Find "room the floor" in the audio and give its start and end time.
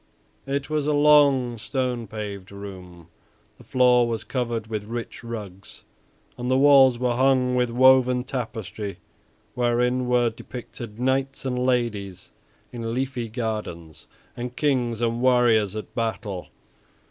2.51-4.07